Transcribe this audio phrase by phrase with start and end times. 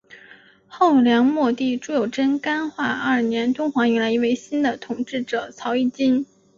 [0.67, 6.25] 后梁末帝朱友贞干化二年敦煌迎来一位新的统治者曹议金。